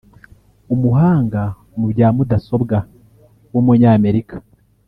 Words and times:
umuhanga 0.73 1.41
mu 1.77 1.85
bya 1.91 2.07
mudasobwa 2.15 2.77
w’umunyamerika 3.51 4.35